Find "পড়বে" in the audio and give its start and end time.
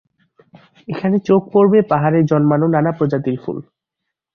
1.53-1.79